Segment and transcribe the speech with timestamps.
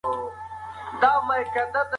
[0.99, 1.81] ما مڼې وخوړلې.